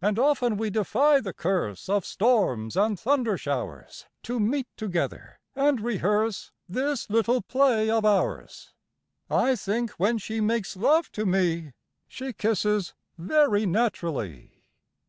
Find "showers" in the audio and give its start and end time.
3.36-4.06